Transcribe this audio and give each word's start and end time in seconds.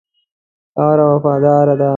خاوره 0.75 1.05
وفاداره 1.11 1.75
ده. 1.79 1.89